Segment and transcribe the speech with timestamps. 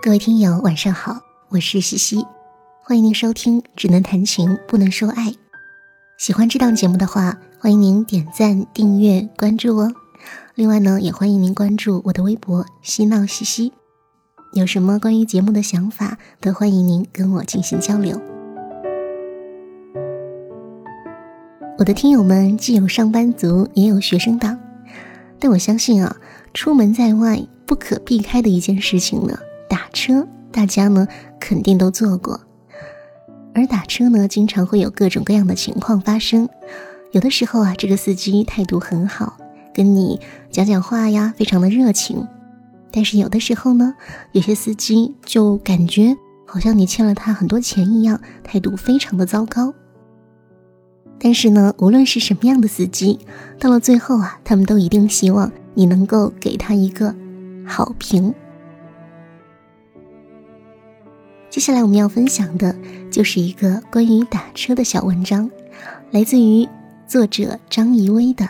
[0.00, 2.24] 各位听友，晚上好，我是西西，
[2.84, 5.30] 欢迎您收听《只能谈情不能说爱》。
[6.16, 9.92] 喜欢这档节目的话，欢迎您点赞、订阅、关注哦。
[10.54, 13.72] 另外呢，也欢迎您关注我的微博“嬉闹西西”。
[14.54, 18.20] 有什么关于节目的想法，都欢迎您跟我进行交流。
[21.76, 24.56] 我的听友们既有上班族，也有学生党，
[25.40, 26.16] 但我相信啊，
[26.54, 29.36] 出门在外不可避开的一件事情呢。
[29.98, 31.08] 车，大家呢
[31.40, 32.40] 肯定都坐过，
[33.52, 36.48] 而打车呢，经常会有各种各样的情况发生。
[37.10, 39.36] 有的时候啊，这个司机态度很好，
[39.74, 40.20] 跟你
[40.52, 42.18] 讲讲话呀，非常的热情；
[42.92, 43.94] 但是有的时候呢，
[44.30, 49.74] 有些司机就感觉好像你欠了他很多钱一样，态度非常的糟糕。
[51.18, 53.18] 但是呢，无论是什么样的司机，
[53.58, 57.12] 到了最后啊，他们都一定希望你能够给他一个
[57.66, 58.32] 好评。
[61.50, 62.76] 接下来我们要分享的
[63.10, 65.50] 就是一个关于打车的小文章，
[66.10, 66.68] 来自于
[67.06, 68.46] 作者张怡薇的。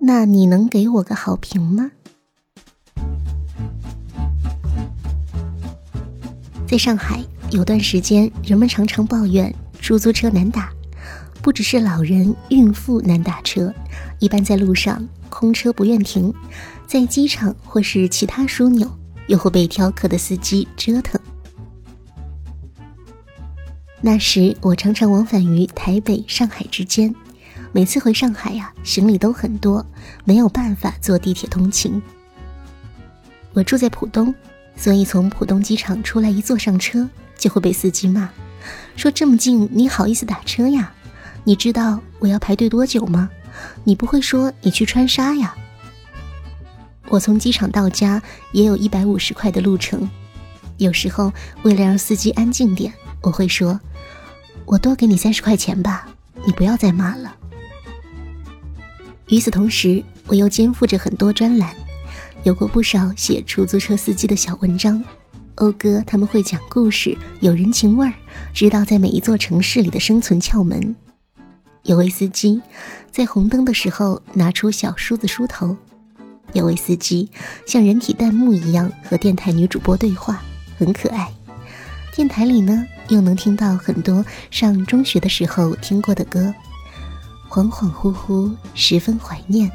[0.00, 1.92] 那你能给我个好评吗？
[6.66, 10.70] 在上海有段时间，人们常常抱怨出租车难打，
[11.40, 13.72] 不只是老人、孕妇难打车，
[14.18, 16.34] 一般在路上空车不愿停，
[16.84, 18.90] 在机场或是其他枢纽，
[19.28, 21.18] 又会被挑客的司机折腾。
[24.06, 27.14] 那时我常常往返于台北、上海之间，
[27.72, 29.86] 每次回上海呀，行李都很多，
[30.26, 32.02] 没有办法坐地铁通勤。
[33.54, 34.34] 我住在浦东，
[34.76, 38.28] 所以从浦东机场出来一坐上车，就会被司机骂，
[38.94, 40.92] 说这么近你好意思打车呀？
[41.44, 43.30] 你知道我要排队多久吗？
[43.84, 45.54] 你不会说你去川沙呀？
[47.08, 50.06] 我从机场到家也有一百五十块的路程，
[50.76, 51.32] 有时候
[51.62, 52.92] 为了让司机安静点，
[53.24, 53.80] 我会说。
[54.66, 56.08] 我多给你三十块钱吧，
[56.46, 57.36] 你不要再骂了。
[59.28, 61.74] 与此同时，我又肩负着很多专栏，
[62.44, 65.02] 有过不少写出租车司机的小文章。
[65.54, 68.14] 讴歌他们会讲故事，有人情味儿，
[68.54, 70.96] 知道在每一座城市里的生存窍门。
[71.82, 72.62] 有位司机
[73.10, 75.76] 在红灯的时候拿出小梳子梳头，
[76.54, 77.30] 有位司机
[77.66, 80.42] 像人体弹幕一样和电台女主播对话，
[80.78, 81.30] 很可爱。
[82.14, 86.54] 电台里呢，又能听到很多上中学的时候听过的歌，
[87.50, 89.68] 恍恍惚惚，十分怀念。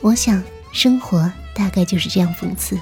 [0.00, 2.78] 我想，生活大概就是这样讽刺。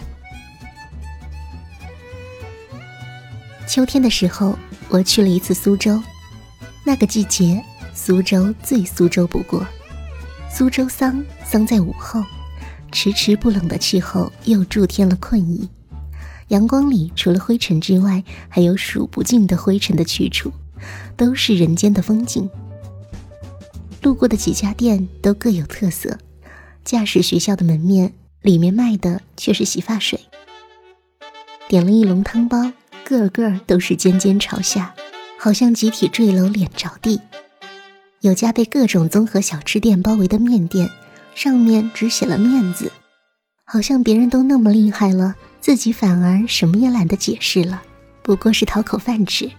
[3.67, 4.57] 秋天的时候，
[4.89, 6.01] 我去了一次苏州，
[6.87, 7.61] 那个季节，
[7.93, 9.67] 苏州最苏州不过。
[10.49, 12.23] 苏州桑，桑在午后，
[12.93, 15.69] 迟迟不冷的气候又助添了困意。
[16.51, 20.53] 阳光里，除了灰尘之外，还有数不尽的灰尘的去处，
[21.17, 22.49] 都是人间的风景。
[24.03, 26.19] 路过的几家店都各有特色，
[26.85, 28.13] 驾驶学校的门面
[28.43, 30.19] 里面卖的却是洗发水。
[31.69, 32.73] 点了一笼汤包，
[33.05, 34.95] 个个都是尖尖朝下，
[35.39, 37.21] 好像集体坠楼脸着地。
[38.23, 40.91] 有家被各种综合小吃店包围的面店，
[41.37, 42.91] 上面只写了“面”字，
[43.65, 45.37] 好像别人都那么厉害了。
[45.61, 47.83] 自己反而什么也懒得解释了，
[48.23, 49.51] 不过是讨口饭吃。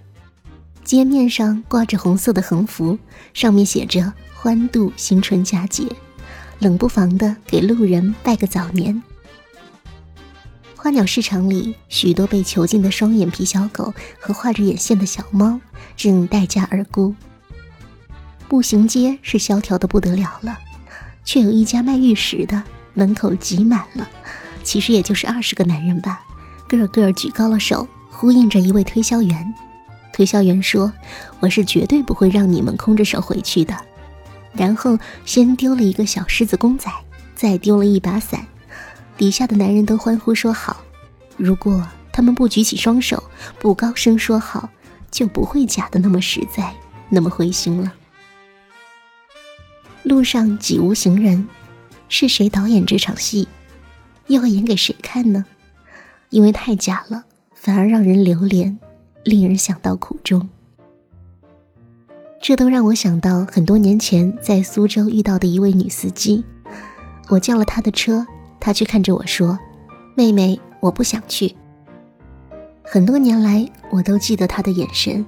[0.83, 2.97] 街面上挂着红色的横幅，
[3.33, 5.85] 上面写着“欢度新春佳节”，
[6.59, 9.01] 冷不防的给路人拜个早年。
[10.75, 15.61] 花鸟市场里，许多被囚禁的双眼皮小狗和画着眼线的小猫
[15.95, 17.13] 正待价而沽。
[18.49, 20.57] 步行街是萧条的不得了了，
[21.23, 22.63] 却有一家卖玉石的，
[22.95, 24.09] 门口挤满了。
[24.63, 26.23] 其实也就是二十个男人吧，
[26.67, 29.53] 个个举高了手，呼应着一位推销员。
[30.13, 30.91] 推销员说
[31.39, 33.75] ：“我是绝对不会让你们空着手回去的。”
[34.53, 36.91] 然后先丢了一个小狮子公仔，
[37.33, 38.45] 再丢了一把伞。
[39.17, 40.81] 底下的男人都欢呼说好。
[41.37, 43.23] 如果他们不举起双手，
[43.59, 44.69] 不高声说好，
[45.09, 46.73] 就不会假的那么实在，
[47.09, 47.93] 那么灰心了。
[50.03, 51.47] 路上几无行人，
[52.09, 53.47] 是谁导演这场戏？
[54.27, 55.45] 又会演给谁看呢？
[56.29, 58.79] 因为太假了，反而让人流连，
[59.23, 60.49] 令人想到苦衷。
[62.41, 66.43] 这都让我想到很多年前在苏州遇到的一位女司机。
[67.29, 68.25] 我叫了她的车，
[68.59, 69.59] 她却看着我说
[70.17, 71.55] ：“妹妹，我不想去。”
[72.83, 75.25] 很多年来，我都记得她的眼神，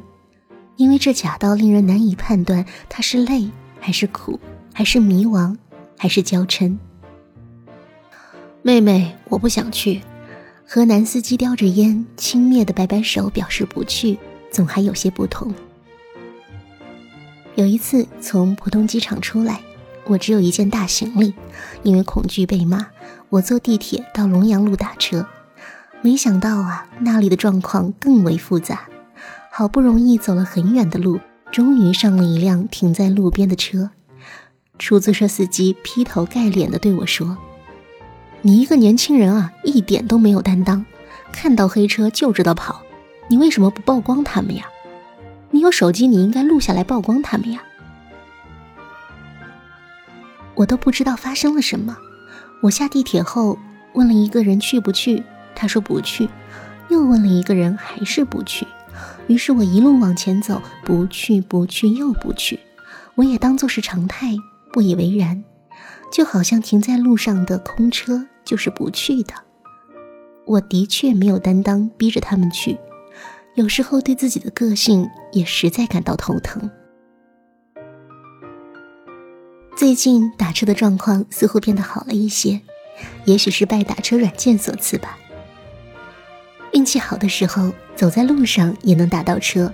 [0.76, 3.50] 因为这假到令人难以判断，她是累
[3.80, 4.40] 还是苦，
[4.74, 5.56] 还是迷茫，
[5.98, 6.78] 还是娇嗔。
[8.66, 10.02] 妹妹，我不想去，
[10.66, 14.18] 和男司机叼着烟轻蔑的摆摆手表示不去，
[14.50, 15.54] 总还有些不同。
[17.56, 19.60] 有一次从浦东机场出来，
[20.06, 21.34] 我只有一件大行李，
[21.84, 22.88] 因为恐惧被骂，
[23.28, 25.28] 我坐地铁到龙阳路打车。
[26.02, 28.88] 没想到啊，那里的状况更为复杂。
[29.52, 31.20] 好不容易走了很远的路，
[31.52, 33.92] 终于上了一辆停在路边的车。
[34.80, 37.38] 出租车司机劈头盖脸的对我说
[38.46, 40.86] ：“你一个年轻人啊，一点都没有担当，
[41.32, 42.82] 看到黑车就知道跑，
[43.30, 44.66] 你为什么不曝光他们呀？
[45.50, 47.64] 你有手机，你应该录下来曝光他们呀。”
[50.56, 51.96] 我都不知道发生了什么。
[52.62, 53.58] 我下地铁后
[53.94, 55.24] 问了一个人去不去，
[55.56, 56.28] 他说不去，
[56.90, 58.68] 又问了一个人，还是不去。
[59.28, 62.60] 于是我一路往前走，不去，不去，又不去。
[63.16, 64.36] 我也当作是常态，
[64.74, 65.46] 不以为然，
[66.12, 69.34] 就好像停在路上的空车就是不去的。
[70.46, 72.78] 我的确没有担当，逼着他们去。
[73.56, 76.70] 有时候对自己的个性也实在感到头疼。
[79.76, 82.62] 最近打车的状况似乎变得好了一些，
[83.26, 85.18] 也许是拜打车软件所赐吧。
[86.74, 89.74] 运气好的时候，走在路上也能打到车，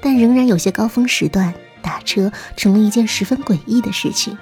[0.00, 1.52] 但仍然有些高峰时段
[1.82, 4.38] 打车成了一件十分诡异的事情。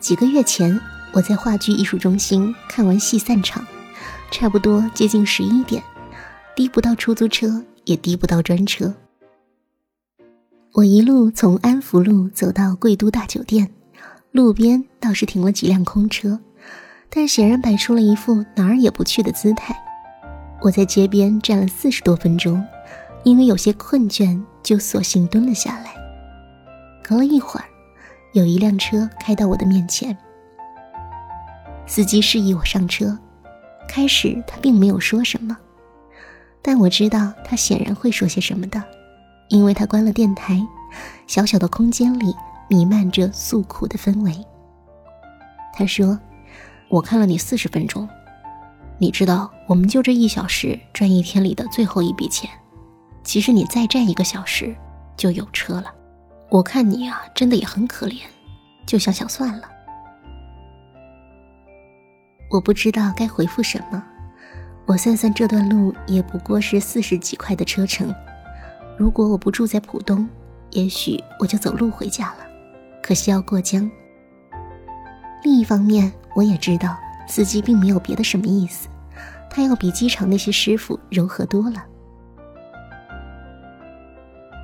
[0.00, 0.80] 几个月前，
[1.12, 3.66] 我在话剧艺术中心看完戏散场，
[4.30, 5.82] 差不多接近十一点，
[6.56, 8.94] 滴不到出租车，也滴不到专车。
[10.72, 13.70] 我一路从安福路走到贵都大酒店，
[14.30, 16.40] 路边倒是停了几辆空车，
[17.10, 19.76] 但显然摆出了一副哪儿也不去的姿态。
[20.62, 22.64] 我在街边站了四十多分钟，
[23.22, 25.92] 因为有些困倦，就索性蹲了下来。
[27.02, 27.66] 隔了一会儿，
[28.32, 30.16] 有一辆车开到我的面前，
[31.92, 33.18] 司机示意我上车。
[33.86, 35.54] 开始他并没有说什么，
[36.62, 38.82] 但我知道他显然会说些什么的，
[39.50, 40.66] 因为他关了电台。
[41.26, 42.34] 小小的空间里
[42.66, 44.34] 弥漫着诉苦的氛围。
[45.74, 46.18] 他说
[46.88, 48.08] ：“我看了你四十分钟。”
[48.96, 52.48] 你知道，我们就这一小时赚一天里的最后一笔钱。
[53.22, 54.74] 其实你再站一个小时
[55.14, 55.92] 就有车了。
[56.48, 58.22] 我看你啊，真的也很可怜，
[58.86, 59.68] 就想想算了。
[62.52, 64.04] 我不知道该回复什么。
[64.84, 68.14] 我算算这段路也不过是四十几块的车程。
[68.98, 70.28] 如果我不住在浦东，
[70.70, 72.46] 也许我就走路回家了。
[73.02, 73.90] 可惜要过江。
[75.42, 76.94] 另一方面，我也知道
[77.26, 78.86] 司机并没有别的什么意思。
[79.48, 81.82] 他要比机场那些师傅柔和多了。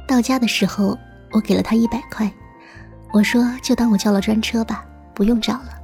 [0.07, 0.99] 到家的时候，
[1.31, 2.31] 我给了他一百块，
[3.13, 4.85] 我说就当我叫了专车吧，
[5.15, 5.78] 不用找了。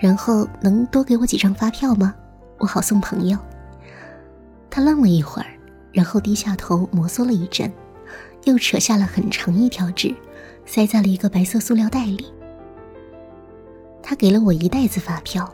[0.00, 2.14] 然后能多给我几张发票吗？
[2.58, 3.38] 我好送朋友。
[4.70, 5.48] 他愣了一会儿，
[5.92, 7.70] 然后低下头摩挲了一阵，
[8.44, 10.14] 又扯下了很长一条纸，
[10.64, 12.32] 塞在了一个白色塑料袋里。
[14.02, 15.52] 他给了我一袋子发票，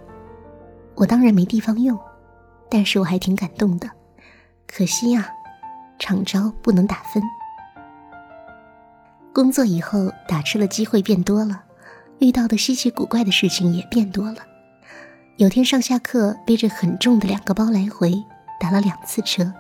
[0.95, 1.99] 我当然没地方用。
[2.69, 3.89] 但是我还挺感动的，
[4.67, 5.29] 可惜呀，
[5.99, 7.23] 厂招不能打分。
[9.33, 11.63] 工作以后打车的机会变多了，
[12.19, 14.39] 遇到的稀奇古怪的事情也变多了。
[15.37, 18.15] 有天上下课背着很重的两个包来回，
[18.61, 19.53] 打了两次车，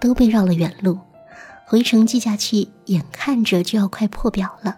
[0.00, 0.98] 都被绕了远路。
[1.66, 4.76] 回程计价器眼看着就要快破表了，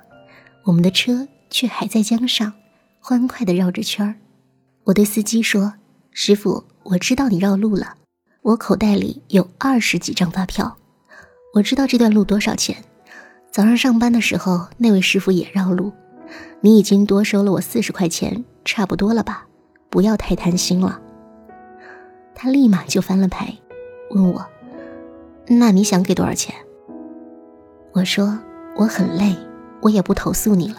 [0.65, 2.53] 我们的车却还在江上
[3.01, 4.15] 欢快地绕着圈儿。
[4.85, 5.75] 我对司机说
[6.13, 7.97] ：“师傅。”我知道你绕路了，
[8.43, 10.77] 我口袋里有二十几张发票，
[11.53, 12.77] 我知道这段路多少钱。
[13.51, 15.93] 早上上班的时候，那位师傅也绕路，
[16.61, 19.47] 你已经多收了我四十块钱，差不多了吧？
[19.89, 21.01] 不要太贪心了。
[22.35, 23.57] 他立马就翻了牌，
[24.11, 24.45] 问我
[25.49, 26.55] ：“那你想给多少钱？”
[27.93, 28.39] 我说
[28.77, 29.35] ：“我很累，
[29.81, 30.77] 我也不投诉你了，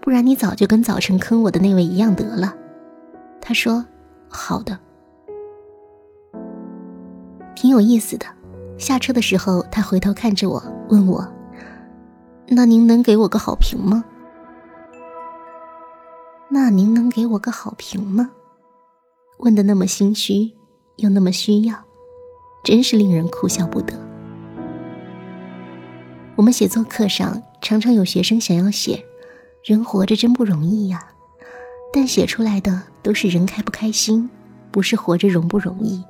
[0.00, 2.54] 不然你早就跟早晨坑我的那位一样得了。”
[3.40, 3.86] 他说
[4.28, 4.78] ：“好的。”
[7.54, 8.26] 挺有意思的。
[8.76, 11.26] 下车的时候，他回头看着我，问我
[12.48, 14.04] ：“那您能给我个好评吗？”
[16.50, 18.30] 那您能给我个好评吗？
[19.38, 20.52] 问的那么心虚，
[20.96, 21.84] 又那么需要，
[22.64, 23.92] 真是令人哭笑不得。
[26.36, 29.04] 我们写作课上常常有学生想要写
[29.62, 31.06] “人活着真不容易呀”，
[31.92, 34.30] 但写出来的都是人开不开心，
[34.70, 36.02] 不是活着容不容易。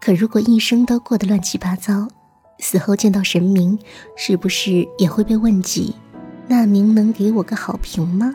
[0.00, 2.08] 可如果一生都过得乱七八糟，
[2.58, 3.78] 死后见到神明，
[4.16, 5.94] 是不是也会被问及？
[6.48, 8.34] 那您能给我个好评吗？